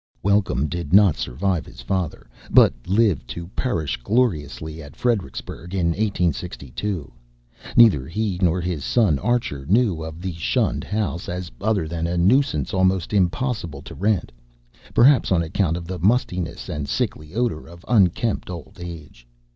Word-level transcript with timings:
Welcome 0.23 0.65
did 0.65 0.93
not 0.93 1.15
survive 1.15 1.63
his 1.67 1.81
father, 1.83 2.27
but 2.49 2.73
lived 2.87 3.27
to 3.27 3.45
perish 3.49 3.97
gloriously 3.97 4.81
at 4.81 4.95
Fredericksburg 4.95 5.75
in 5.75 5.89
1862. 5.89 7.11
Neither 7.77 8.07
he 8.07 8.39
nor 8.41 8.59
his 8.61 8.83
son 8.83 9.19
Archer 9.19 9.63
knew 9.67 10.03
of 10.03 10.19
the 10.19 10.33
shunned 10.33 10.83
house 10.83 11.29
as 11.29 11.51
other 11.61 11.87
than 11.87 12.07
a 12.07 12.17
nuisance 12.17 12.73
almost 12.73 13.13
impossible 13.13 13.83
to 13.83 13.93
rent 13.93 14.31
perhaps 14.95 15.31
on 15.31 15.43
account 15.43 15.77
of 15.77 15.85
the 15.85 15.99
mustiness 15.99 16.67
and 16.67 16.89
sickly 16.89 17.35
odor 17.35 17.67
of 17.67 17.85
unkempt 17.87 18.49
old 18.49 18.79
age. 18.81 19.27